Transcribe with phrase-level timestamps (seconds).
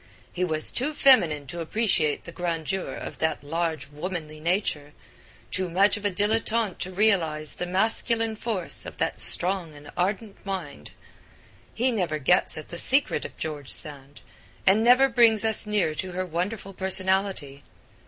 [0.33, 4.93] He was too feminine to appreciate the grandeur of that large womanly nature,
[5.51, 10.43] too much of a dilettante to realise the masculine force of that strong and ardent
[10.43, 10.89] mind.
[11.75, 14.21] He never gets at the secret of George Sand,
[14.65, 17.61] and never brings us near to her wonderful personality.